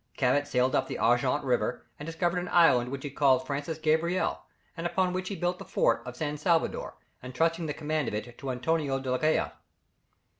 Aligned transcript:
Cabot 0.17 0.47
sailed 0.47 0.73
up 0.73 0.87
the 0.87 0.97
Argent 0.97 1.43
River, 1.43 1.85
and 1.99 2.07
discovered 2.07 2.39
an 2.39 2.47
island 2.49 2.89
which 2.89 3.03
he 3.03 3.11
called 3.11 3.45
Francis 3.45 3.77
Gabriel, 3.77 4.39
and 4.75 4.87
upon 4.87 5.13
which 5.13 5.29
he 5.29 5.35
built 5.35 5.59
the 5.59 5.63
fort 5.63 6.01
of 6.07 6.15
San 6.17 6.39
Salvador, 6.39 6.95
entrusting 7.21 7.67
the 7.67 7.73
command 7.75 8.07
of 8.07 8.15
it 8.15 8.35
to 8.39 8.49
Antonio 8.49 8.97
de 8.99 9.15
Grajeda. 9.15 9.53